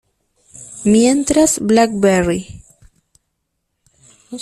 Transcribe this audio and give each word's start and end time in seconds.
Mientras 0.83 1.59
BlackBerry. 1.59 2.63